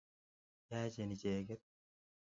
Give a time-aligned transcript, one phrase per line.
[0.69, 1.63] Yaachen icheget.